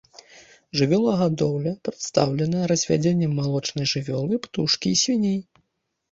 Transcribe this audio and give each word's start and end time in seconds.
Жывёлагадоўля 0.79 1.73
прадстаўлена 1.87 2.59
развядзеннем 2.71 3.35
малочнай 3.41 3.87
жывёлы, 3.91 4.39
птушкі 4.47 4.87
і 4.95 4.99
свіней. 5.03 5.37